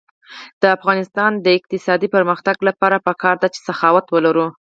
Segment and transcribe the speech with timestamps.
[0.61, 4.47] د افغانستان د اقتصادي پرمختګ لپاره پکار ده چې سخاوت ولرو.